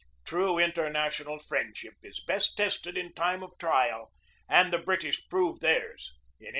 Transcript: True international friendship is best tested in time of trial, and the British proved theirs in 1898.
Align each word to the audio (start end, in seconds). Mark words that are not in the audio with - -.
True 0.25 0.57
international 0.57 1.37
friendship 1.37 1.93
is 2.01 2.19
best 2.23 2.57
tested 2.57 2.97
in 2.97 3.13
time 3.13 3.43
of 3.43 3.55
trial, 3.59 4.11
and 4.49 4.73
the 4.73 4.79
British 4.79 5.27
proved 5.29 5.61
theirs 5.61 6.11
in 6.39 6.47
1898. 6.47 6.49